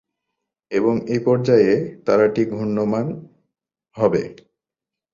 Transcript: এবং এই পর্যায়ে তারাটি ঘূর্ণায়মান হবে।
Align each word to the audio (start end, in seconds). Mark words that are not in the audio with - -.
এবং 0.71 0.93
এই 1.07 1.21
পর্যায়ে 1.25 1.71
তারাটি 2.05 2.41
ঘূর্ণায়মান 2.45 3.07
হবে। 3.97 4.23